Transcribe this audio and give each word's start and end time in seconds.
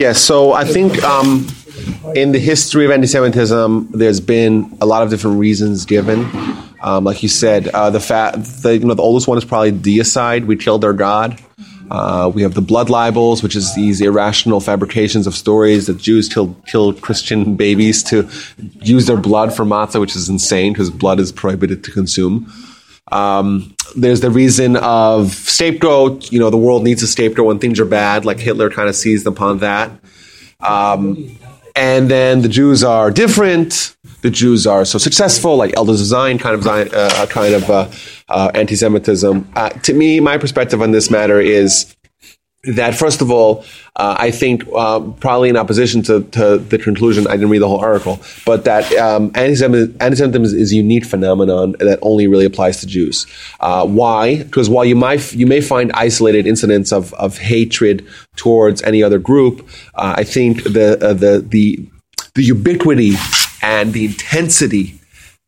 Yes, 0.00 0.20
so 0.20 0.52
I 0.52 0.64
think 0.64 1.00
um, 1.04 1.46
in 2.16 2.32
the 2.32 2.40
history 2.40 2.84
of 2.84 2.90
anti-Semitism, 2.90 3.92
there's 3.92 4.18
been 4.18 4.76
a 4.80 4.86
lot 4.86 5.04
of 5.04 5.10
different 5.10 5.38
reasons 5.38 5.86
given. 5.86 6.28
Um, 6.82 7.04
like 7.04 7.22
you 7.22 7.28
said, 7.28 7.68
uh, 7.68 7.90
the 7.90 8.00
fact, 8.00 8.38
the, 8.62 8.76
you 8.76 8.84
know, 8.84 8.94
the 8.94 9.02
oldest 9.02 9.28
one 9.28 9.38
is 9.38 9.44
probably 9.44 9.70
deicide. 9.70 10.46
We 10.46 10.56
killed 10.56 10.84
our 10.84 10.92
god. 10.92 11.40
Uh, 11.92 12.28
we 12.34 12.42
have 12.42 12.54
the 12.54 12.60
blood 12.60 12.90
libels, 12.90 13.44
which 13.44 13.54
is 13.54 13.72
these 13.76 14.00
irrational 14.00 14.58
fabrications 14.58 15.28
of 15.28 15.34
stories 15.36 15.86
that 15.86 15.98
Jews 15.98 16.28
killed, 16.28 16.60
kill 16.66 16.92
Christian 16.94 17.54
babies 17.54 18.02
to 18.04 18.28
use 18.82 19.06
their 19.06 19.16
blood 19.16 19.54
for 19.54 19.64
matzah, 19.64 20.00
which 20.00 20.16
is 20.16 20.28
insane 20.28 20.72
because 20.72 20.90
blood 20.90 21.20
is 21.20 21.30
prohibited 21.30 21.84
to 21.84 21.92
consume. 21.92 22.52
Um, 23.12 23.74
there's 23.96 24.20
the 24.20 24.30
reason 24.30 24.76
of 24.76 25.32
scapegoat. 25.32 26.32
You 26.32 26.38
know, 26.38 26.50
the 26.50 26.56
world 26.56 26.84
needs 26.84 27.02
a 27.02 27.06
scapegoat 27.06 27.46
when 27.46 27.58
things 27.58 27.78
are 27.80 27.84
bad, 27.84 28.24
like 28.24 28.38
Hitler 28.38 28.70
kind 28.70 28.88
of 28.88 28.96
seized 28.96 29.26
upon 29.26 29.58
that. 29.58 29.90
Um, 30.60 31.38
and 31.76 32.10
then 32.10 32.42
the 32.42 32.48
Jews 32.48 32.82
are 32.84 33.10
different. 33.10 33.96
The 34.22 34.30
Jews 34.30 34.66
are 34.66 34.84
so 34.84 34.98
successful, 34.98 35.56
like 35.56 35.76
Elders 35.76 36.00
of 36.00 36.06
Zion, 36.06 36.38
kind 36.38 36.54
of 36.54 36.66
uh, 36.66 37.26
kind 37.26 37.54
of 37.54 37.68
uh, 37.68 37.90
uh, 38.28 38.50
anti-Semitism. 38.54 39.48
Uh, 39.54 39.68
to 39.68 39.92
me, 39.92 40.20
my 40.20 40.38
perspective 40.38 40.80
on 40.80 40.92
this 40.92 41.10
matter 41.10 41.40
is 41.40 41.94
that 42.66 42.94
first 42.94 43.20
of 43.20 43.30
all, 43.30 43.64
uh, 43.96 44.16
I 44.18 44.30
think 44.30 44.64
uh, 44.74 45.00
probably 45.00 45.48
in 45.48 45.56
opposition 45.56 46.02
to, 46.04 46.22
to, 46.22 46.58
the 46.58 46.78
conclusion, 46.78 47.26
I 47.26 47.32
didn't 47.32 47.50
read 47.50 47.62
the 47.62 47.68
whole 47.68 47.78
article, 47.78 48.20
but 48.44 48.64
that 48.64 48.92
um, 48.94 49.30
anti-Semitism, 49.34 49.96
anti-Semitism 50.00 50.44
is, 50.44 50.52
is, 50.52 50.72
a 50.72 50.76
unique 50.76 51.04
phenomenon 51.04 51.76
that 51.78 51.98
only 52.02 52.26
really 52.26 52.44
applies 52.44 52.80
to 52.80 52.86
Jews. 52.86 53.26
Uh, 53.60 53.86
why? 53.86 54.42
Because 54.42 54.68
while 54.68 54.84
you 54.84 54.96
might 54.96 55.32
you 55.32 55.46
may 55.46 55.60
find 55.60 55.92
isolated 55.92 56.46
incidents 56.46 56.92
of, 56.92 57.14
of 57.14 57.38
hatred 57.38 58.06
towards 58.36 58.82
any 58.82 59.02
other 59.02 59.18
group, 59.18 59.68
uh, 59.94 60.14
I 60.16 60.24
think 60.24 60.64
the 60.64 60.98
uh, 61.04 61.12
the 61.12 61.44
the 61.46 61.86
the 62.34 62.42
ubiquity 62.42 63.12
and 63.62 63.92
the 63.92 64.06
intensity 64.06 64.98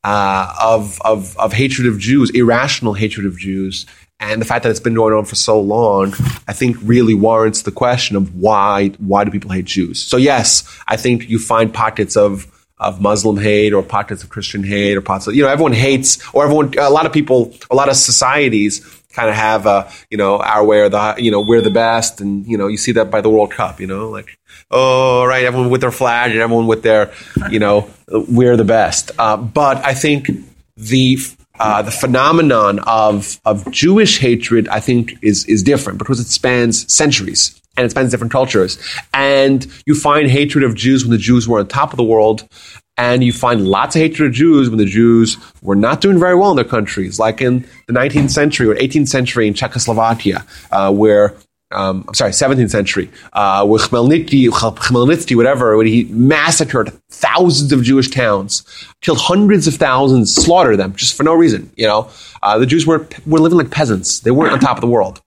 uh, 0.05 0.55
of, 0.63 1.01
of 1.03 1.37
of 1.37 1.53
hatred 1.53 1.89
of 1.89 1.99
Jews, 1.99 2.31
irrational 2.31 2.95
hatred 2.95 3.27
of 3.27 3.37
Jews, 3.39 3.87
and 4.19 4.41
the 4.41 4.47
fact 4.47 4.63
that 4.63 4.71
it's 4.71 4.81
been 4.81 4.95
going 4.95 5.13
on 5.13 5.25
for 5.25 5.35
so 5.35 5.61
long, 5.61 6.15
I 6.49 6.53
think 6.53 6.77
really 6.83 7.15
warrants 7.15 7.63
the 7.63 7.73
question 7.73 8.17
of 8.17 8.35
why 8.35 8.89
why 8.99 9.25
do 9.25 9.31
people 9.31 9.51
hate 9.51 9.67
Jews? 9.67 10.01
So 10.03 10.17
yes, 10.17 10.65
I 10.89 10.97
think 10.97 11.29
you 11.29 11.39
find 11.39 11.73
pockets 11.73 12.17
of 12.17 12.51
of 12.79 13.01
Muslim 13.01 13.37
hate 13.37 13.73
or 13.73 13.83
pockets 13.83 14.23
of 14.23 14.29
Christian 14.29 14.63
hate 14.63 14.97
or 14.97 15.01
pockets 15.01 15.27
of, 15.27 15.35
you 15.35 15.43
know 15.43 15.49
everyone 15.49 15.73
hates 15.73 16.19
or 16.35 16.45
everyone 16.45 16.73
a 16.79 16.91
lot 16.91 17.07
of 17.07 17.13
people 17.13 17.55
a 17.71 17.75
lot 17.75 17.89
of 17.89 17.97
societies 17.97 18.85
kind 19.13 19.31
of 19.31 19.35
have 19.35 19.65
a 19.65 19.91
you 20.11 20.19
know 20.19 20.39
our 20.39 20.63
way 20.65 20.81
or 20.81 20.89
the 20.91 21.15
you 21.19 21.31
know 21.31 21.41
we're 21.41 21.63
the 21.63 21.71
best 21.71 22.21
and 22.21 22.47
you 22.47 22.59
know 22.59 22.67
you 22.67 22.77
see 22.77 22.93
that 22.93 23.11
by 23.11 23.23
the 23.23 23.31
World 23.31 23.51
Cup 23.51 23.81
you 23.81 23.87
know 23.87 24.11
like 24.11 24.39
oh 24.71 25.25
right 25.25 25.45
everyone 25.45 25.71
with 25.71 25.81
their 25.81 25.93
flag 25.93 26.33
and 26.33 26.41
everyone 26.41 26.67
with 26.67 26.83
their 26.83 27.13
you 27.51 27.59
know 27.59 27.89
we're 28.09 28.57
the 28.57 28.65
best 28.65 29.11
uh, 29.19 29.37
but 29.39 29.83
I 29.85 29.95
think 29.95 30.29
the 30.77 31.19
uh, 31.59 31.83
the 31.83 31.91
phenomenon 31.91 32.79
of 32.81 33.41
of 33.45 33.71
Jewish 33.71 34.19
hatred, 34.19 34.69
I 34.69 34.81
think, 34.81 35.15
is 35.23 35.45
is 35.47 35.63
different 35.63 35.99
because 35.99 36.21
it 36.21 36.27
spans 36.27 36.93
centuries 36.93 37.61
and 37.77 37.85
it 37.85 37.91
spans 37.91 38.11
different 38.11 38.33
cultures. 38.33 38.79
And 39.13 39.67
you 39.87 39.95
find 39.95 40.31
hatred 40.31 40.65
of 40.65 40.75
Jews 40.75 41.05
when 41.05 41.11
the 41.11 41.19
Jews 41.19 41.47
were 41.47 41.59
on 41.59 41.69
top 41.69 41.93
of 41.93 41.97
the 41.97 42.05
world, 42.05 42.49
and 42.97 43.23
you 43.23 43.33
find 43.33 43.67
lots 43.67 43.95
of 43.95 44.01
hatred 44.01 44.29
of 44.29 44.35
Jews 44.35 44.71
when 44.71 44.79
the 44.79 44.87
Jews 44.87 45.37
were 45.63 45.77
not 45.77 46.01
doing 46.01 46.19
very 46.19 46.35
well 46.35 46.51
in 46.51 46.57
their 46.57 46.65
countries, 46.65 47.19
like 47.19 47.41
in 47.43 47.67
the 47.87 47.93
19th 47.93 48.31
century 48.31 48.69
or 48.69 48.75
18th 48.75 49.09
century 49.09 49.47
in 49.47 49.55
Czechoslovakia, 49.55 50.45
uh, 50.71 50.93
where 50.93 51.35
um, 51.73 52.05
I'm 52.07 52.15
sorry, 52.15 52.31
17th 52.31 52.71
century, 52.71 53.11
uh, 53.33 53.67
with 53.69 53.83
Khmelnytsky, 53.83 54.49
Khmelnytsky, 54.49 55.37
whatever, 55.37 55.77
when 55.77 55.87
he 55.87 56.05
massacred 56.05 56.93
thousands 57.11 57.73
of 57.73 57.83
Jewish 57.83 58.11
towns, 58.11 58.63
killed 59.01 59.19
hundreds 59.19 59.67
of 59.67 59.75
thousands, 59.75 60.35
slaughtered 60.35 60.79
them 60.79 60.95
just 60.95 61.17
for 61.17 61.25
no 61.25 61.35
reason. 61.35 61.71
You 61.77 61.89
know, 61.89 62.11
uh, 62.43 62.59
the 62.59 62.67
Jews 62.67 62.87
were 62.87 63.09
were 63.27 63.41
living 63.41 63.59
like 63.59 63.71
peasants; 63.71 64.21
they 64.21 64.31
weren't 64.31 64.53
on 64.53 64.61
top 64.61 64.77
of 64.77 64.81
the 64.81 64.87
world. 64.87 65.21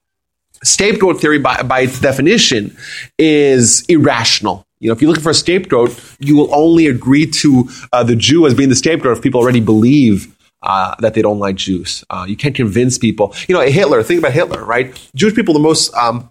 Scapegoat 0.63 1.21
theory, 1.21 1.39
by, 1.39 1.61
by 1.61 1.81
its 1.81 1.99
definition, 1.99 2.75
is 3.17 3.85
irrational. 3.87 4.65
You 4.79 4.89
know, 4.89 4.93
if 4.93 5.01
you're 5.01 5.09
looking 5.09 5.23
for 5.23 5.29
a 5.29 5.35
scapegoat, 5.35 5.99
you 6.19 6.37
will 6.37 6.53
only 6.53 6.87
agree 6.87 7.25
to 7.25 7.69
uh, 7.91 8.03
the 8.03 8.15
Jew 8.15 8.45
as 8.45 8.53
being 8.53 8.69
the 8.69 8.75
scapegoat 8.75 9.17
if 9.17 9.23
people 9.23 9.41
already 9.41 9.59
believe 9.59 10.33
uh, 10.61 10.95
that 10.99 11.13
they 11.13 11.21
don't 11.21 11.39
like 11.39 11.55
Jews. 11.55 12.03
Uh, 12.09 12.25
you 12.27 12.35
can't 12.35 12.55
convince 12.55 12.97
people. 12.97 13.33
You 13.47 13.55
know, 13.55 13.61
Hitler. 13.61 14.03
Think 14.03 14.19
about 14.19 14.33
Hitler, 14.33 14.63
right? 14.63 14.93
Jewish 15.15 15.35
people 15.35 15.53
the 15.53 15.59
most 15.59 15.93
um, 15.95 16.29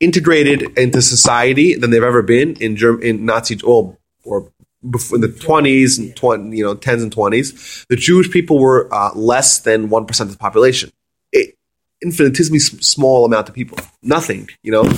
integrated 0.00 0.78
into 0.78 1.02
society 1.02 1.74
than 1.74 1.90
they've 1.90 2.02
ever 2.02 2.22
been 2.22 2.54
in 2.56 2.76
Germ- 2.76 3.02
in 3.02 3.24
Nazi 3.24 3.60
or 3.62 3.96
or 4.24 4.52
in 4.82 5.20
the 5.20 5.34
twenties 5.40 5.98
and 5.98 6.14
20, 6.14 6.56
you 6.56 6.64
know 6.64 6.74
tens 6.74 7.02
and 7.02 7.12
twenties. 7.12 7.84
The 7.88 7.96
Jewish 7.96 8.30
people 8.30 8.58
were 8.58 8.92
uh, 8.94 9.12
less 9.14 9.60
than 9.60 9.88
one 9.88 10.06
percent 10.06 10.28
of 10.30 10.36
the 10.36 10.40
population. 10.40 10.90
It, 11.32 11.56
infinitesimally 12.02 12.60
small 12.60 13.24
amount 13.24 13.48
of 13.48 13.54
people. 13.54 13.78
Nothing. 14.02 14.48
You 14.62 14.72
know, 14.72 14.92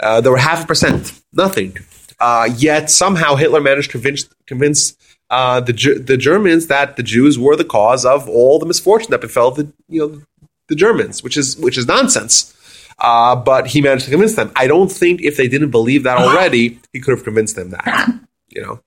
uh, 0.00 0.20
there 0.20 0.32
were 0.32 0.38
half 0.38 0.64
a 0.64 0.66
percent. 0.66 1.20
Nothing. 1.32 1.76
Uh, 2.20 2.48
yet 2.56 2.90
somehow 2.90 3.34
Hitler 3.34 3.60
managed 3.60 3.90
to 3.90 3.98
convince, 3.98 4.28
convince 4.46 4.96
uh, 5.30 5.60
the 5.60 5.72
the 6.04 6.16
Germans 6.16 6.66
that 6.68 6.96
the 6.96 7.02
Jews 7.02 7.38
were 7.38 7.56
the 7.56 7.64
cause 7.64 8.04
of 8.04 8.28
all 8.28 8.58
the 8.58 8.66
misfortune 8.66 9.10
that 9.10 9.20
befell 9.20 9.50
the 9.50 9.72
you 9.88 10.00
know 10.00 10.22
the 10.68 10.74
Germans, 10.74 11.22
which 11.22 11.36
is 11.36 11.56
which 11.56 11.78
is 11.78 11.86
nonsense. 11.86 12.50
Uh, 12.98 13.34
but 13.34 13.66
he 13.66 13.80
managed 13.80 14.04
to 14.04 14.10
convince 14.10 14.36
them. 14.36 14.52
I 14.54 14.66
don't 14.66 14.90
think 14.90 15.20
if 15.22 15.36
they 15.36 15.48
didn't 15.48 15.70
believe 15.70 16.04
that 16.04 16.16
already, 16.18 16.78
he 16.92 17.00
could 17.00 17.10
have 17.10 17.24
convinced 17.24 17.56
them 17.56 17.70
that. 17.70 18.20
You 18.48 18.62
know. 18.62 18.80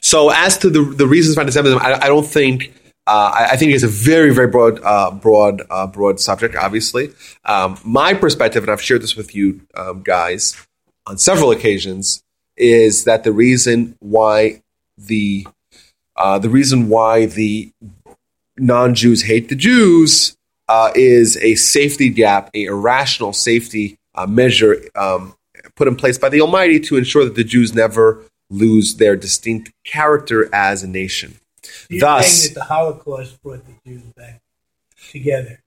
So 0.00 0.30
as 0.30 0.58
to 0.58 0.70
the 0.70 0.82
the 0.82 1.06
reasons 1.06 1.34
for 1.34 1.40
anti-Semitism, 1.40 1.80
I, 1.80 1.94
I 1.94 2.08
don't 2.08 2.26
think. 2.26 2.74
Uh, 3.06 3.32
I, 3.34 3.52
I, 3.52 3.56
think 3.56 3.72
it's 3.72 3.84
a 3.84 3.88
very, 3.88 4.34
very 4.34 4.48
broad, 4.48 4.82
uh, 4.84 5.10
broad, 5.10 5.62
uh, 5.70 5.86
broad 5.86 6.20
subject. 6.20 6.54
Obviously, 6.54 7.10
um, 7.46 7.78
my 7.82 8.12
perspective, 8.12 8.62
and 8.62 8.70
I've 8.70 8.82
shared 8.82 9.00
this 9.00 9.16
with 9.16 9.34
you 9.34 9.62
um, 9.74 10.02
guys 10.02 10.62
on 11.06 11.16
several 11.16 11.50
occasions, 11.50 12.22
is 12.58 13.04
that 13.04 13.24
the 13.24 13.32
reason 13.32 13.96
why 14.00 14.60
the 14.98 15.46
uh, 16.16 16.38
the 16.38 16.50
reason 16.50 16.88
why 16.88 17.26
the 17.26 17.72
non-Jews 18.56 19.22
hate 19.22 19.48
the 19.48 19.54
Jews 19.54 20.36
uh, 20.68 20.90
is 20.94 21.36
a 21.38 21.54
safety 21.54 22.10
gap, 22.10 22.50
a 22.54 22.64
irrational 22.64 23.32
safety 23.32 23.98
uh, 24.14 24.26
measure 24.26 24.82
um, 24.96 25.34
put 25.76 25.88
in 25.88 25.96
place 25.96 26.18
by 26.18 26.28
the 26.28 26.40
Almighty 26.40 26.80
to 26.80 26.96
ensure 26.96 27.24
that 27.24 27.36
the 27.36 27.44
Jews 27.44 27.74
never 27.74 28.24
lose 28.50 28.96
their 28.96 29.16
distinct 29.16 29.72
character 29.84 30.52
as 30.52 30.82
a 30.82 30.88
nation. 30.88 31.38
You're 31.88 32.00
Thus, 32.00 32.50
the 32.50 32.64
Holocaust 32.64 33.40
brought 33.42 33.64
the 33.64 33.74
Jews 33.86 34.02
back 34.16 34.40
together. 35.10 35.60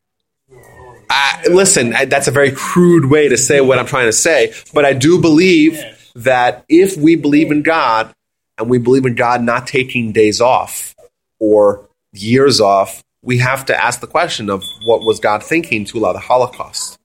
listen, 1.50 1.92
that's 2.08 2.28
a 2.28 2.32
very 2.32 2.52
crude 2.52 3.06
way 3.06 3.30
to 3.30 3.38
say 3.38 3.62
what 3.62 3.80
I'm 3.80 3.86
trying 3.86 4.08
to 4.08 4.14
say, 4.14 4.54
but 4.74 4.86
I 4.86 4.94
do 4.94 5.20
believe 5.20 5.82
that 6.16 6.66
if 6.68 6.98
we 6.98 7.16
believe 7.16 7.52
in 7.52 7.62
God, 7.62 8.14
and 8.62 8.70
we 8.70 8.78
believe 8.78 9.06
in 9.06 9.16
God 9.16 9.42
not 9.44 9.68
taking 9.68 10.12
days 10.12 10.40
off 10.40 10.96
or 11.40 11.90
years 12.14 12.62
off, 12.62 13.04
we 13.24 13.40
have 13.40 13.66
to 13.66 13.84
ask 13.84 14.00
the 14.00 14.08
question 14.08 14.50
of 14.50 14.64
what 14.84 15.04
was 15.04 15.20
God 15.20 15.44
thinking 15.44 15.86
to 15.86 15.98
allow 15.98 16.14
the 16.14 16.20
Holocaust. 16.20 16.98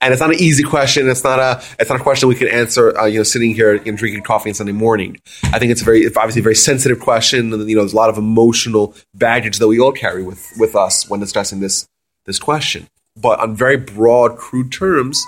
And 0.00 0.12
it's 0.12 0.20
not 0.20 0.30
an 0.30 0.38
easy 0.38 0.62
question. 0.62 1.08
It's 1.08 1.24
not 1.24 1.40
a 1.40 1.62
it's 1.80 1.90
not 1.90 1.98
a 1.98 2.02
question 2.02 2.28
we 2.28 2.36
can 2.36 2.46
answer. 2.46 2.96
Uh, 2.96 3.06
you 3.06 3.18
know, 3.18 3.24
sitting 3.24 3.52
here 3.52 3.74
and 3.74 3.98
drinking 3.98 4.22
coffee 4.22 4.50
on 4.50 4.54
Sunday 4.54 4.72
morning. 4.72 5.18
I 5.44 5.58
think 5.58 5.72
it's 5.72 5.82
a 5.82 5.84
very 5.84 6.02
it's 6.02 6.16
obviously 6.16 6.40
a 6.40 6.44
very 6.44 6.54
sensitive 6.54 7.00
question. 7.00 7.52
And, 7.52 7.68
you 7.68 7.74
know, 7.74 7.82
there's 7.82 7.94
a 7.94 7.96
lot 7.96 8.08
of 8.08 8.16
emotional 8.16 8.94
baggage 9.14 9.58
that 9.58 9.66
we 9.66 9.80
all 9.80 9.90
carry 9.92 10.22
with 10.22 10.46
with 10.56 10.76
us 10.76 11.08
when 11.10 11.18
discussing 11.18 11.58
this 11.58 11.88
this 12.26 12.38
question. 12.38 12.86
But 13.16 13.40
on 13.40 13.56
very 13.56 13.76
broad, 13.76 14.36
crude 14.36 14.70
terms, 14.70 15.20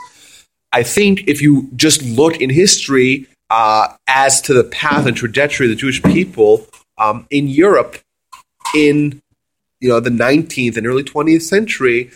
I 0.73 0.85
think 0.85 1.25
if 1.27 1.43
you 1.43 1.69
just 1.75 2.03
look 2.03 2.41
in 2.41 2.49
history 2.49 3.27
uh, 3.51 3.95
as 4.07 4.41
to 4.43 4.55
the 4.55 4.65
path 4.65 5.07
and 5.07 5.17
trajectory 5.17 5.67
of 5.67 5.71
the 5.71 5.77
Jewish 5.77 6.03
people 6.03 6.67
um, 6.99 7.27
in 7.31 7.49
Europe 7.49 7.99
in 8.75 9.21
you 9.81 9.89
know 9.89 10.01
the 10.01 10.11
19th 10.11 10.77
and 10.77 10.87
early 10.87 11.03
20th 11.03 11.43
century, 11.43 12.11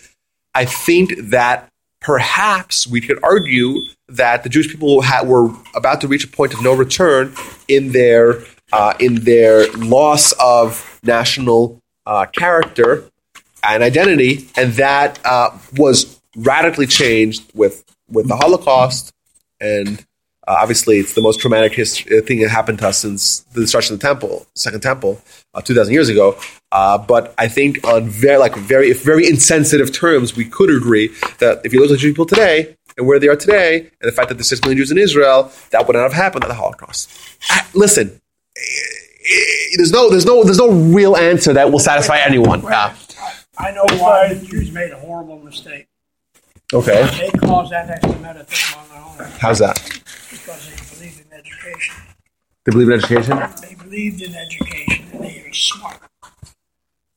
I 0.53 0.65
think 0.65 1.13
that 1.17 1.69
perhaps 1.99 2.87
we 2.87 3.01
could 3.01 3.21
argue 3.23 3.81
that 4.07 4.43
the 4.43 4.49
Jewish 4.49 4.69
people 4.69 5.03
were 5.23 5.49
about 5.75 6.01
to 6.01 6.07
reach 6.07 6.23
a 6.23 6.27
point 6.27 6.53
of 6.53 6.61
no 6.63 6.73
return 6.73 7.33
in 7.67 7.91
their 7.91 8.43
uh, 8.71 8.93
in 8.99 9.15
their 9.23 9.71
loss 9.73 10.31
of 10.33 10.99
national 11.03 11.81
uh, 12.05 12.25
character 12.27 13.09
and 13.63 13.81
identity, 13.83 14.47
and 14.55 14.73
that 14.73 15.19
uh, 15.25 15.49
was 15.75 16.21
radically 16.35 16.87
changed 16.87 17.51
with 17.53 17.83
with 18.07 18.27
the 18.27 18.35
Holocaust 18.35 19.11
and 19.59 20.05
uh, 20.47 20.57
obviously, 20.59 20.97
it's 20.97 21.13
the 21.13 21.21
most 21.21 21.39
traumatic 21.39 21.73
history, 21.73 22.17
uh, 22.17 22.21
thing 22.21 22.39
that 22.41 22.49
happened 22.49 22.79
to 22.79 22.87
us 22.87 22.99
since 22.99 23.39
the 23.53 23.61
destruction 23.61 23.95
of 23.95 23.99
the 23.99 24.07
temple, 24.07 24.45
Second 24.55 24.81
Temple, 24.81 25.21
uh, 25.53 25.61
two 25.61 25.73
thousand 25.73 25.93
years 25.93 26.09
ago. 26.09 26.37
Uh, 26.71 26.97
but 26.97 27.33
I 27.37 27.47
think 27.47 27.85
on 27.87 28.07
very, 28.07 28.37
like 28.37 28.55
very, 28.55 28.91
very 28.93 29.27
insensitive 29.27 29.93
terms, 29.93 30.35
we 30.35 30.45
could 30.45 30.69
agree 30.69 31.07
that 31.39 31.61
if 31.63 31.73
you 31.73 31.79
look 31.79 31.91
at 31.91 31.99
Jewish 31.99 32.13
people 32.13 32.25
today, 32.25 32.75
and 32.97 33.07
where 33.07 33.19
they 33.19 33.27
are 33.27 33.35
today, 33.35 33.79
and 33.79 34.09
the 34.09 34.11
fact 34.11 34.29
that 34.29 34.35
there's 34.35 34.49
six 34.49 34.61
million 34.61 34.77
Jews 34.77 34.91
in 34.91 34.97
Israel, 34.97 35.51
that 35.71 35.85
would 35.87 35.95
not 35.95 36.03
have 36.03 36.13
happened 36.13 36.43
at 36.43 36.47
the 36.47 36.53
Holocaust. 36.53 37.09
Listen, 37.73 38.21
eh, 38.57 38.61
there's 39.77 39.91
no, 39.91 40.09
there's 40.09 40.25
no, 40.25 40.43
there's 40.43 40.57
no 40.57 40.69
real 40.69 41.17
answer 41.17 41.53
that 41.53 41.71
will 41.71 41.79
satisfy 41.79 42.19
anyone. 42.19 42.63
Uh, 42.65 42.95
I 43.57 43.71
know 43.71 43.85
why 43.97 44.33
the 44.33 44.45
Jews 44.45 44.71
made 44.71 44.91
a 44.91 44.99
horrible 44.99 45.39
mistake. 45.39 45.87
Okay, 46.73 47.29
They 47.31 47.39
caused 47.39 47.73
anti-Semitism 47.73 48.79
on 48.79 48.89
their 48.89 49.25
own 49.25 49.31
how's 49.39 49.59
that? 49.59 49.75
because 50.31 50.67
they 50.69 50.95
believed 50.95 51.21
in 51.25 51.33
education. 51.33 51.95
They 52.65 52.71
believe 52.71 52.87
in 52.89 52.93
education. 52.93 53.39
They 53.61 53.75
believed 53.75 54.21
in 54.21 54.35
education 54.35 55.05
and 55.13 55.23
they 55.23 55.43
were 55.45 55.53
smart. 55.53 55.99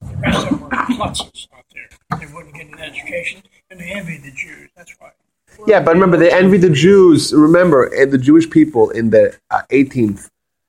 The 0.01 0.17
rest 0.17 0.45
of 0.45 0.51
them 0.51 0.61
were 0.61 0.69
klutzes 0.69 1.49
out 1.57 1.65
there. 1.75 2.19
They 2.19 2.33
wouldn't 2.33 2.55
get 2.55 2.67
an 2.67 2.79
education 2.81 3.43
and 3.71 3.81
they 3.81 3.91
envied 3.93 4.23
the 4.23 4.31
Jews. 4.33 4.69
That's 4.77 4.95
why. 4.99 5.11
Yeah, 5.67 5.81
but 5.81 5.95
remember, 5.95 6.17
they 6.17 6.31
envied 6.31 6.61
the 6.61 6.71
Jews. 6.71 7.33
Remember, 7.35 7.85
and 7.87 8.13
the 8.13 8.19
Jewish 8.19 8.49
people 8.49 8.91
in 8.91 9.11
the 9.11 9.37
uh, 9.51 9.63
18th 9.73 10.29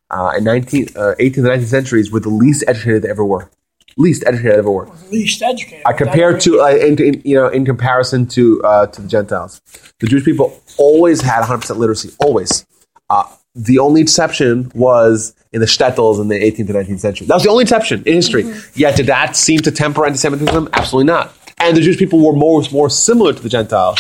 uh, 0.10 0.32
and 0.36 0.48
19th, 0.48 0.96
uh, 0.98 1.16
18th 1.20 1.38
and 1.38 1.46
19th 1.48 1.66
centuries 1.66 2.12
were 2.12 2.20
the 2.20 2.30
least 2.30 2.64
educated 2.68 3.04
they 3.04 3.10
ever 3.10 3.24
were. 3.24 3.50
Least 3.98 4.24
educated 4.26 4.54
they 4.54 4.58
ever 4.60 4.72
were. 4.72 4.90
Least 5.12 5.42
educated. 5.42 5.86
Uh, 5.86 5.94
compared 5.94 6.40
to, 6.42 6.62
uh, 6.62 6.70
in, 6.70 7.02
in, 7.02 7.22
you 7.26 7.36
know, 7.36 7.48
in 7.48 7.66
comparison 7.66 8.26
to 8.28 8.62
uh, 8.64 8.88
to 8.88 9.02
the 9.02 9.08
Gentiles, 9.08 9.62
the 10.00 10.08
Jewish 10.08 10.24
people 10.24 10.62
always 10.78 11.22
had 11.22 11.40
100 11.40 11.62
percent 11.62 11.80
literacy. 11.80 12.14
Always. 12.20 12.66
Uh, 13.10 13.24
the 13.56 13.80
only 13.80 14.02
exception 14.02 14.72
was 14.76 15.34
in 15.52 15.60
the 15.60 15.66
shtetls 15.66 16.22
in 16.22 16.28
the 16.28 16.36
18th 16.36 16.60
and 16.60 16.70
19th 16.70 17.00
century. 17.00 17.28
That 17.28 17.34
was 17.34 17.44
the 17.44 17.50
only 17.50 17.64
exception 17.64 18.04
in 18.06 18.14
history. 18.14 18.54
Yet, 18.76 18.96
did 18.96 19.08
that 19.08 19.36
seem 19.36 19.60
to 19.62 19.72
temper 19.72 20.06
anti-Semitism? 20.06 20.70
Absolutely 20.74 21.12
not. 21.12 21.34
And 21.58 21.76
the 21.76 21.82
Jewish 21.82 21.98
people 21.98 22.26
were 22.26 22.34
more 22.34 22.64
more 22.72 22.90
similar 22.90 23.34
to 23.34 23.42
the 23.42 23.50
Gentiles 23.50 24.00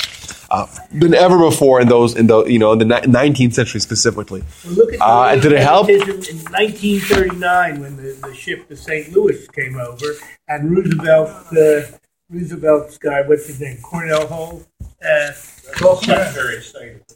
uh, 0.52 0.68
than 0.92 1.14
ever 1.14 1.38
before 1.38 1.82
in 1.82 1.88
those 1.88 2.16
in 2.16 2.28
the 2.28 2.44
you 2.46 2.60
know 2.60 2.72
in 2.74 2.80
the 2.80 2.86
ni- 2.86 2.96
19th 2.96 3.54
century 3.54 3.80
specifically. 3.80 4.44
Look 4.66 4.94
at 4.94 5.02
Uh, 5.02 5.30
and 5.32 5.42
did 5.42 5.52
it 5.52 5.62
help? 5.62 5.90
In 5.90 6.00
1939, 6.00 7.80
when 7.80 7.96
the, 7.98 8.18
the 8.24 8.34
ship 8.34 8.68
the 8.68 8.76
St. 8.76 9.12
Louis 9.14 9.48
came 9.50 9.78
over, 9.78 10.06
and 10.48 10.72
Roosevelt, 10.72 11.30
uh, 11.56 11.82
Roosevelt's 12.30 12.98
guy, 12.98 13.22
what's 13.22 13.48
his 13.48 13.60
name, 13.60 13.78
Cordell 13.78 14.28
Hull, 14.28 14.64
uh, 14.82 15.32
talked 15.78 16.06
Secretary 16.06 16.62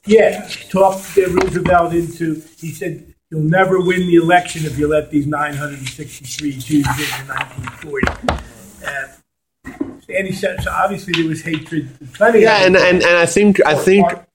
yeah, 0.05 0.47
talked 0.69 1.15
Roosevelt 1.15 1.93
into. 1.93 2.41
He 2.57 2.71
said, 2.71 3.13
"You'll 3.29 3.41
never 3.41 3.79
win 3.79 4.01
the 4.01 4.15
election 4.15 4.65
if 4.65 4.77
you 4.77 4.87
let 4.87 5.11
these 5.11 5.25
963 5.27 6.51
Jews 6.53 6.85
in 6.85 7.21
in 7.21 7.27
1940." 7.27 8.43
Uh, 8.85 9.92
and 10.09 10.27
he 10.27 10.33
said, 10.33 10.61
so 10.61 10.71
obviously 10.71 11.13
there 11.13 11.27
was 11.27 11.41
hatred. 11.41 11.89
Plenty 12.13 12.41
Yeah, 12.41 12.59
of 12.61 12.67
and, 12.67 12.75
and, 12.77 13.03
and 13.03 13.17
I 13.17 13.25
think 13.25 13.65
I 13.65 13.75
think 13.75 14.07
Part- 14.07 14.27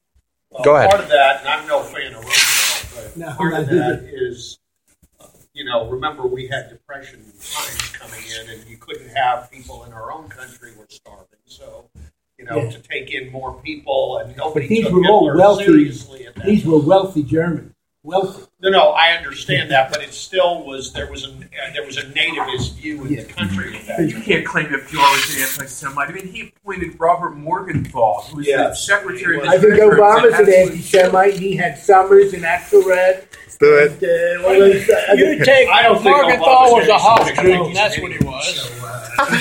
well, 0.51 0.63
Go 0.65 0.77
ahead. 0.77 0.91
Part 0.91 1.03
of 1.05 1.09
that, 1.11 1.41
and 1.41 1.49
I'm 1.49 1.67
no 1.69 1.83
fan 1.83 2.15
of 2.15 2.25
Roosevelt, 2.25 3.13
but 3.13 3.17
No, 3.19 3.33
part 3.35 3.53
of 3.55 3.67
neither. 3.69 3.97
that 3.97 4.05
is, 4.13 4.59
uh, 5.21 5.27
you 5.53 5.65
know, 5.65 5.89
remember 5.89 6.27
we 6.27 6.47
had 6.49 6.69
depression 6.71 7.23
times 7.25 7.93
coming 7.93 8.21
in, 8.41 8.51
and 8.51 8.69
you 8.69 8.77
couldn't 8.79 9.11
have 9.11 9.51
people 9.51 9.85
in 9.85 9.93
our 9.93 10.11
own 10.11 10.29
country 10.29 10.73
were 10.79 10.87
starving. 10.89 11.27
So, 11.45 11.91
you 12.39 12.45
know, 12.47 12.57
Yeah. 12.63 12.71
to 12.71 12.79
take 12.81 13.11
in 13.13 13.31
more 13.31 13.61
people, 13.63 14.19
and 14.19 14.35
But 14.35 14.45
nobody 14.45 14.67
these 14.69 14.85
took 14.87 14.95
were 14.95 15.07
all 15.09 15.37
wealthy. 15.37 15.65
seriously 15.67 16.27
at 16.27 16.35
that 16.37 16.47
These 16.47 16.63
time. 16.63 16.73
were 16.73 16.81
wealthy 16.81 17.23
Germans. 17.23 17.73
Wealthy. 18.03 18.45
No, 18.61 18.71
no, 18.71 18.89
I 18.91 19.11
understand 19.17 19.71
that, 19.71 19.93
but 19.93 20.03
it 20.03 20.13
still 20.13 20.65
was 20.65 20.93
there 20.93 21.09
was 21.09 21.25
a 21.25 21.29
uh, 21.29 21.73
there 21.75 21.87
was 21.87 21.97
a 21.97 22.03
nativist 22.03 22.75
view 22.75 23.05
in 23.05 23.15
the 23.15 23.23
country 23.25 23.77
at 23.77 23.87
that 23.87 24.01
You 24.01 24.15
time. 24.15 24.23
can't 24.23 24.45
claim 24.47 24.73
that 24.73 24.81
FDR 24.81 24.97
was 24.97 25.37
an 25.37 25.43
anti-Semite. 25.43 26.09
I 26.09 26.13
mean, 26.13 26.27
he 26.27 26.53
appointed 26.57 26.97
Robert 26.99 27.37
Morgenthau, 27.37 28.21
who 28.23 28.39
was 28.39 28.47
the 28.47 28.51
Yes. 28.51 28.85
secretary 28.85 29.37
of 29.39 29.45
I 29.45 29.53
I 29.53 29.59
think 29.59 29.75
Defense, 29.75 29.95
Obama's 29.95 30.25
an 30.25 30.33
absolutely- 30.35 30.63
anti-Semite. 30.73 31.35
He 31.35 31.55
had 31.57 31.79
Summers 31.79 32.33
and 32.35 32.43
Axelrod. 32.43 33.23
do 33.61 33.75
it. 33.77 33.91
And, 33.93 34.43
uh, 34.45 34.49
all 34.49 34.59
those, 34.59 34.89
uh, 34.91 35.13
You 35.17 35.45
take 35.45 35.69
I 35.69 35.83
don't 35.85 36.03
think 36.03 36.17
Morgenthau 36.17 36.67
Obama's 36.67 36.73
was 36.73 36.89
a 36.89 36.99
half 36.99 37.21
anti-Semitic 37.21 37.45
Jew, 37.45 37.53
anyway. 37.53 37.75
that's 37.75 37.99
what 38.01 38.13
he 38.13 38.19
was. 38.25 38.71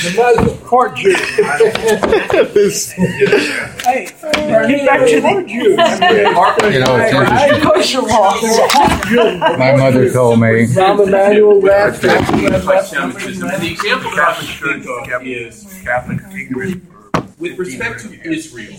he's 0.01 0.13
a 0.13 0.21
Muslim. 0.21 0.57
Court 0.59 0.95
Jew. 0.95 1.13
This- 2.53 2.91
Hey, 2.91 4.09
get 4.21 4.85
back 4.85 4.99
to 5.07 5.21
the 5.21 5.45
Jew. 5.47 5.77
You 6.67 6.79
know, 6.81 6.95
it's 6.97 7.13
interesting. 7.13 7.61
Kosher 7.61 8.01
law. 8.01 8.33
My 9.57 9.75
mother 9.75 10.11
told 10.11 10.39
me. 10.39 10.65
Rahm 10.65 11.07
Emanuel 11.07 11.59
left. 11.61 12.03
Axelrod 12.03 12.65
left. 12.65 12.93
Anti-Semitism. 12.93 13.49
And 13.49 13.61
the 13.61 13.71
example 13.71 14.11
that 14.11 14.19
I 14.19 14.39
would 14.39 14.83
think 14.83 15.11
of 15.11 15.25
is 15.25 15.81
Catholic 15.83 16.19
ignorant 16.33 16.83
with 17.39 17.57
respect 17.57 18.01
to 18.01 18.29
Israel. 18.29 18.73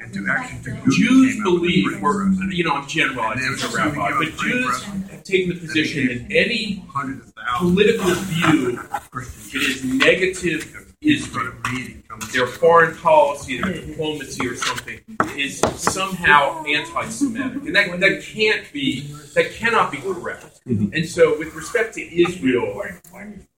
and 0.00 0.12
to 0.12 0.26
actually 0.30 0.62
to 0.64 0.80
do 0.84 0.90
Jews 0.90 1.42
believe, 1.42 2.02
or 2.02 2.30
you 2.50 2.64
know, 2.64 2.72
I'm 2.72 2.88
generalizing 2.88 3.54
as 3.54 3.64
a 3.64 3.76
rabbi, 3.76 4.12
but 4.18 4.36
Jews 4.36 4.82
have 4.82 5.24
taken 5.24 5.50
the 5.54 5.60
position 5.60 6.08
that 6.08 6.34
any 6.34 6.84
hundreds 6.92 7.28
of 7.28 7.34
thousands 7.34 7.74
political 7.74 8.10
view 8.14 8.80
of 8.80 9.10
Christian 9.10 9.60
that 9.60 9.70
is 9.70 9.84
negative 9.84 10.79
Israel, 11.02 11.54
meeting 11.72 12.02
comes 12.06 12.30
their 12.30 12.46
foreign 12.46 12.94
policy, 12.98 13.58
their 13.58 13.72
diplomacy, 13.72 14.46
or 14.46 14.54
something, 14.54 15.00
is 15.34 15.60
somehow 15.76 16.62
anti-Semitic, 16.64 17.62
and 17.64 17.74
that 17.74 18.00
that 18.00 18.22
can't 18.22 18.70
be 18.70 19.10
that 19.34 19.50
cannot 19.52 19.90
be 19.90 19.96
correct. 19.98 20.60
And 20.66 21.08
so, 21.08 21.38
with 21.38 21.54
respect 21.54 21.94
to 21.94 22.02
Israel, 22.02 22.82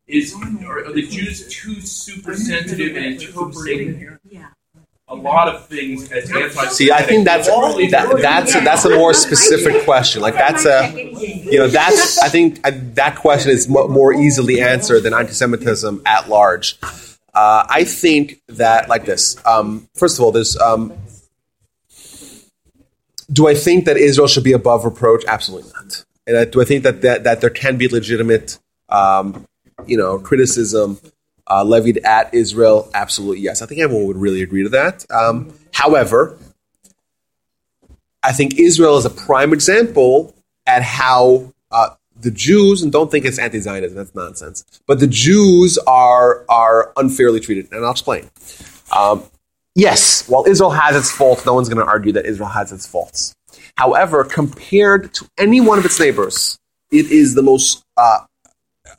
is 0.07 0.35
are, 0.35 0.85
are 0.85 0.93
the 0.93 1.03
Jews 1.03 1.49
too 1.49 1.81
super 1.81 2.37
sensitive 2.37 2.97
in 2.97 3.05
interpreting 3.05 4.19
a 5.09 5.15
lot 5.17 5.53
of 5.53 5.67
things 5.67 6.13
as 6.13 6.31
anti-Semitic? 6.31 6.73
See, 6.73 6.93
I 6.93 7.03
think 7.03 7.25
that's 7.25 7.49
that, 7.49 8.19
that's 8.23 8.55
a, 8.55 8.61
that's 8.61 8.85
a 8.85 8.91
more 8.91 9.15
specific 9.15 9.85
question. 9.85 10.23
Like 10.23 10.35
that's 10.35 10.65
a 10.65 10.93
you 10.95 11.59
know 11.59 11.67
that's 11.67 12.21
I 12.21 12.29
think 12.29 12.61
uh, 12.65 12.71
that 12.95 13.17
question 13.17 13.51
is 13.51 13.69
mo- 13.69 13.89
more 13.89 14.13
easily 14.13 14.61
answered 14.61 15.01
than 15.01 15.13
anti-Semitism 15.13 16.03
at 16.07 16.29
large. 16.29 16.79
Uh, 17.35 17.65
I 17.69 17.85
think 17.85 18.43
that 18.49 18.89
like 18.89 19.05
this. 19.05 19.37
Um, 19.47 19.89
first 19.95 20.19
of 20.19 20.25
all, 20.25 20.33
there's. 20.33 20.57
Um, 20.59 20.93
do 23.33 23.49
I 23.49 23.55
think 23.55 23.87
that 23.87 23.97
Israel 23.97 24.29
should 24.29 24.45
be 24.45 24.53
above 24.53 24.85
reproach? 24.85 25.25
Absolutely 25.27 25.71
not. 25.73 26.05
And 26.27 26.37
I, 26.37 26.45
do 26.45 26.61
I 26.61 26.65
think 26.65 26.83
that, 26.85 27.03
that 27.03 27.25
that 27.25 27.41
there 27.41 27.51
can 27.51 27.79
be 27.79 27.89
legitimate, 27.89 28.59
um, 28.89 29.47
you 29.87 29.97
know, 29.97 30.19
criticism 30.19 31.01
uh, 31.49 31.65
levied 31.65 31.99
at 32.05 32.33
Israel? 32.35 32.91
Absolutely 32.95 33.41
yes. 33.41 33.63
I 33.63 33.67
think 33.67 33.81
everyone 33.81 34.07
would 34.07 34.19
really 34.19 34.43
agree 34.43 34.63
to 34.65 34.69
that. 34.71 35.07
Um, 35.11 35.55
however, 35.73 36.39
I 38.23 38.33
think 38.33 38.59
Israel 38.59 38.99
is 38.99 39.05
a 39.05 39.11
prime 39.11 39.53
example 39.53 40.35
at 40.67 40.83
how 40.83 41.52
the 42.23 42.31
Jews, 42.31 42.83
and 42.83 42.91
don't 42.91 43.11
think 43.11 43.25
it's 43.25 43.39
anti-Zionism, 43.39 43.97
that's 43.97 44.15
nonsense, 44.15 44.65
but 44.87 45.01
the 45.01 45.07
Jews 45.07 45.79
are 45.87 46.45
are 46.49 46.93
unfairly 46.97 47.41
treated, 47.41 47.71
and 47.73 47.85
I'll 47.85 47.91
explain. 47.91 48.31
Um, 48.97 49.25
yes, 49.75 50.29
while 50.29 50.45
Israel 50.47 50.71
has 50.71 50.97
its 50.97 51.11
faults, 51.11 51.45
no 51.45 51.55
one's 51.55 51.69
going 51.69 51.85
to 51.85 51.91
argue 51.91 52.13
that 52.13 52.27
Israel 52.27 52.49
has 52.49 52.73
its 52.73 52.87
faults. 52.87 53.35
However, 53.77 54.25
compared 54.25 55.15
to 55.15 55.29
any 55.39 55.61
one 55.61 55.79
of 55.79 55.85
its 55.85 55.99
neighbors, 55.99 56.59
it 56.91 57.11
is 57.11 57.35
the 57.35 57.43
most 57.43 57.85
uh, 57.97 58.21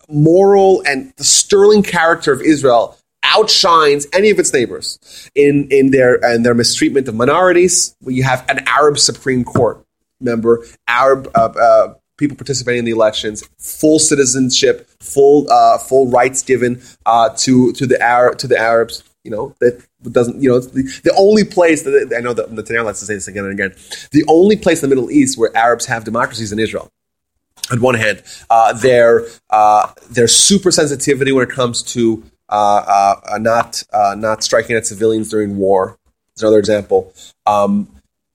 moral 0.10 0.84
and 0.86 1.14
the 1.18 1.24
sterling 1.24 1.84
character 1.84 2.32
of 2.32 2.42
Israel 2.42 2.98
outshines 3.24 4.06
any 4.14 4.30
of 4.30 4.40
its 4.40 4.52
neighbors 4.52 5.00
in, 5.34 5.68
in 5.72 5.92
their 5.92 6.16
in 6.34 6.44
their 6.44 6.54
mistreatment 6.54 7.08
of 7.08 7.16
minorities. 7.16 7.96
You 8.06 8.24
have 8.24 8.46
an 8.50 8.68
Arab 8.68 9.00
Supreme 9.00 9.44
Court 9.44 9.86
member, 10.20 10.66
Arab 10.88 11.32
uh, 11.36 11.54
uh, 11.60 11.94
people 12.18 12.38
participating 12.38 12.80
in 12.80 12.86
the 12.86 12.92
elections, 12.92 13.44
full 13.58 14.00
citizenship, 14.00 14.90
full 15.00 15.52
uh, 15.52 15.78
full 15.78 16.08
rights 16.08 16.42
given 16.42 16.82
uh, 17.06 17.30
to 17.38 17.74
to 17.74 17.86
the 17.86 18.02
Arab 18.02 18.38
to 18.40 18.48
the 18.48 18.58
Arabs. 18.58 19.04
You 19.24 19.32
know 19.32 19.56
that 19.60 19.86
doesn't. 20.12 20.42
You 20.42 20.50
know 20.50 20.60
the, 20.60 20.84
the 21.04 21.14
only 21.18 21.44
place 21.44 21.84
that 21.84 22.14
I 22.16 22.20
know 22.20 22.34
that 22.34 22.50
Netanyahu 22.50 22.86
likes 22.86 23.00
to 23.00 23.06
say 23.06 23.14
this 23.14 23.28
again 23.28 23.46
and 23.46 23.54
again. 23.54 23.74
The 24.12 24.26
only 24.28 24.56
place 24.56 24.84
in 24.84 24.90
the 24.90 24.96
Middle 24.96 25.12
East 25.12 25.38
where 25.38 25.56
Arabs 25.56 25.86
have 25.86 26.04
democracies 26.04 26.52
in 26.52 26.60
Israel 26.60 26.92
on 27.72 27.82
one 27.82 27.96
hand, 27.96 28.24
uh, 28.50 28.74
their 28.74 29.26
uh, 29.50 29.92
their 30.10 30.28
super 30.28 30.72
sensitivity 30.72 31.32
when 31.32 31.44
it 31.44 31.50
comes 31.50 31.82
to 31.84 32.24
uh, 32.50 33.16
uh, 33.26 33.38
not 33.40 33.84
not 33.92 34.44
striking 34.44 34.76
at 34.76 34.86
civilians 34.86 35.30
during 35.30 35.58
war 35.58 35.98
is 36.36 36.44
another 36.44 36.60
example. 36.60 37.14
Um, 37.46 37.88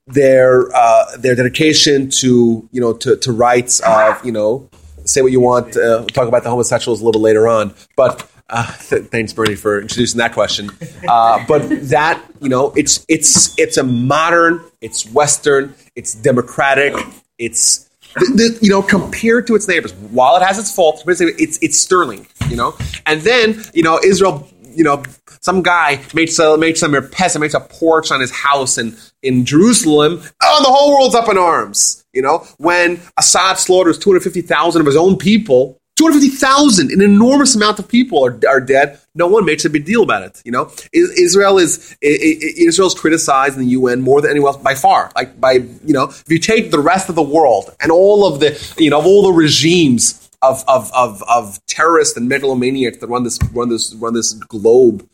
their 0.09 0.75
uh, 0.75 1.17
their 1.17 1.35
dedication 1.35 2.11
to 2.11 2.69
you 2.73 2.81
know 2.81 2.95
to, 2.95 3.17
to 3.17 3.33
rights 3.33 3.81
of 3.81 4.25
you 4.25 4.33
know 4.33 4.69
say 5.05 5.23
what 5.23 5.33
you 5.33 5.41
want. 5.41 5.77
Uh, 5.77 6.01
we'll 6.01 6.07
talk 6.07 6.29
about 6.29 6.43
the 6.43 6.51
homosexuals 6.51 7.01
a 7.01 7.05
little 7.05 7.23
later 7.23 7.49
on, 7.49 7.75
but. 7.97 8.31
Uh, 8.51 8.65
th- 8.79 9.05
thanks, 9.09 9.35
Bernie, 9.35 9.55
for 9.55 9.79
introducing 9.79 10.17
that 10.17 10.33
question. 10.33 10.71
Uh, 11.07 11.45
but 11.47 11.69
that 11.91 12.19
you 12.41 12.49
know, 12.49 12.73
it's 12.77 13.05
it's 13.07 13.55
it's 13.59 13.77
a 13.77 13.85
modern, 13.85 14.65
it's 14.81 15.07
Western, 15.13 15.75
it's 15.95 16.15
democratic, 16.15 16.95
it's 17.37 17.89
the, 18.15 18.25
the, 18.35 18.59
you 18.63 18.71
know, 18.71 18.83
compared 18.83 19.47
to 19.49 19.55
its 19.55 19.69
neighbors, 19.69 19.93
while 19.95 20.37
it 20.37 20.43
has 20.43 20.59
its 20.59 20.75
faults, 20.75 21.03
it's 21.07 21.59
it's 21.61 21.79
sterling, 21.79 22.27
you 22.49 22.57
know. 22.57 22.75
And 23.07 23.21
then 23.21 23.63
you 23.75 23.83
know, 23.83 24.01
Israel 24.03 24.49
you 24.79 24.85
know, 24.85 25.03
some 25.41 25.61
guy 25.63 26.01
makes 26.15 26.39
a 26.39 26.57
makes 26.57 26.79
some 26.79 26.95
peasant 27.11 27.41
makes 27.41 27.55
a 27.55 27.61
porch 27.61 28.13
on 28.13 28.21
his 28.21 28.31
house 28.31 28.79
in 28.79 28.97
in 29.23 29.45
Jerusalem. 29.45 30.23
Oh, 30.41 30.63
the 30.63 30.71
whole 30.71 30.93
world's 30.93 31.17
up 31.17 31.29
in 31.29 31.37
arms. 31.37 32.05
You 32.13 32.23
know, 32.23 32.47
when 32.59 33.01
Assad 33.19 33.59
slaughters 33.59 33.99
two 33.99 34.11
hundred 34.11 34.23
fifty 34.23 34.41
thousand 34.41 34.81
of 34.81 34.87
his 34.87 34.97
own 34.97 35.19
people. 35.19 35.75
250,000, 35.97 36.93
an 36.93 37.03
enormous 37.03 37.57
amount 37.57 37.81
of 37.81 37.89
people 37.89 38.25
are, 38.25 38.39
are 38.49 38.61
dead. 38.61 39.01
No 39.17 39.27
one 39.27 39.45
makes 39.45 39.65
a 39.65 39.71
big 39.71 39.85
deal 39.85 40.05
about 40.05 40.23
it. 40.23 40.41
You 40.45 40.53
know, 40.53 40.71
Israel 40.93 41.59
is 41.59 41.97
Israel's 42.01 42.95
criticized 42.95 43.59
in 43.59 43.65
the 43.65 43.71
UN 43.71 44.01
more 44.01 44.21
than 44.21 44.31
anyone 44.31 44.55
else 44.55 44.63
by 44.63 44.77
far. 44.77 45.11
Like 45.17 45.41
by 45.41 45.55
you 45.55 45.93
know, 45.93 46.05
if 46.05 46.31
you 46.31 46.39
take 46.39 46.71
the 46.71 46.79
rest 46.79 47.09
of 47.09 47.17
the 47.17 47.23
world 47.23 47.75
and 47.81 47.91
all 47.91 48.25
of 48.33 48.39
the 48.39 48.57
you 48.79 48.91
know 48.91 49.03
all 49.03 49.25
the 49.25 49.33
regimes 49.33 50.28
of 50.43 50.65
of 50.69 50.91
of, 50.95 51.23
of 51.29 51.65
terrorists 51.67 52.17
and 52.17 52.31
megalomaniacs 52.31 53.01
that 53.01 53.07
run 53.09 53.25
this 53.25 53.39
run 53.53 53.69
this 53.69 53.95
run 53.95 54.15
this 54.15 54.33
globe, 54.33 55.09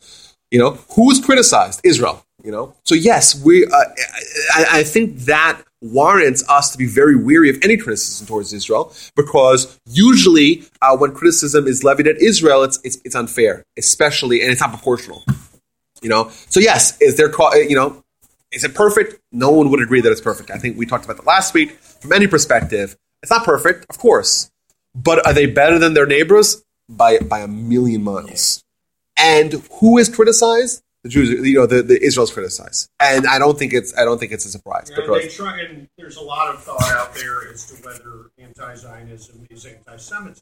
you 0.51 0.59
know, 0.59 0.71
who 0.95 1.11
is 1.11 1.23
criticized? 1.23 1.81
Israel. 1.83 2.25
You 2.43 2.51
know, 2.51 2.75
so 2.83 2.93
yes, 2.93 3.41
we. 3.43 3.65
Uh, 3.65 3.69
I, 4.53 4.65
I 4.71 4.83
think 4.83 5.17
that 5.21 5.63
warrants 5.81 6.47
us 6.47 6.71
to 6.71 6.77
be 6.77 6.85
very 6.85 7.15
weary 7.15 7.49
of 7.49 7.57
any 7.63 7.75
criticism 7.75 8.27
towards 8.27 8.53
Israel 8.53 8.93
because 9.15 9.79
usually 9.87 10.63
uh, 10.81 10.95
when 10.95 11.13
criticism 11.15 11.65
is 11.65 11.83
levied 11.83 12.07
at 12.07 12.21
Israel, 12.21 12.63
it's, 12.63 12.79
it's 12.83 12.99
it's 13.03 13.15
unfair, 13.15 13.63
especially 13.77 14.41
and 14.43 14.51
it's 14.51 14.61
not 14.61 14.69
proportional. 14.69 15.23
You 16.03 16.09
know, 16.09 16.29
so 16.29 16.59
yes, 16.59 16.95
is 17.01 17.17
there 17.17 17.31
you 17.63 17.75
know 17.75 18.03
is 18.51 18.63
it 18.63 18.75
perfect? 18.75 19.19
No 19.31 19.49
one 19.51 19.71
would 19.71 19.81
agree 19.81 20.01
that 20.01 20.11
it's 20.11 20.21
perfect. 20.21 20.51
I 20.51 20.57
think 20.57 20.77
we 20.77 20.85
talked 20.85 21.05
about 21.05 21.17
that 21.17 21.25
last 21.25 21.53
week. 21.53 21.71
From 21.71 22.13
any 22.13 22.27
perspective, 22.27 22.95
it's 23.23 23.31
not 23.31 23.43
perfect, 23.43 23.85
of 23.89 23.97
course, 23.97 24.51
but 24.95 25.25
are 25.25 25.33
they 25.33 25.45
better 25.45 25.77
than 25.77 25.93
their 25.93 26.05
neighbors 26.05 26.63
by 26.89 27.19
by 27.19 27.39
a 27.39 27.47
million 27.47 28.03
miles? 28.03 28.63
And 29.17 29.53
who 29.79 29.97
is 29.97 30.09
criticized? 30.09 30.81
The 31.03 31.09
Jews, 31.09 31.47
you 31.47 31.53
know, 31.53 31.67
the, 31.67 31.83
the 31.83 32.03
Israel's 32.03 32.31
criticized, 32.33 32.89
and 32.99 33.27
I 33.27 33.37
don't 33.37 33.59
think 33.59 33.73
it's 33.73 33.95
I 33.95 34.05
don't 34.05 34.17
think 34.17 34.31
it's 34.31 34.45
a 34.45 34.49
surprise 34.49 34.89
And 34.89 34.95
because 34.95 35.21
they 35.21 35.29
try, 35.29 35.61
and 35.61 35.87
there's 35.99 36.17
a 36.17 36.21
lot 36.21 36.53
of 36.53 36.63
thought 36.63 36.81
out 36.93 37.13
there 37.13 37.47
as 37.51 37.67
to 37.67 37.75
whether 37.85 38.31
anti-Zionism 38.39 39.45
is 39.51 39.67
anti-Semitism. 39.67 40.41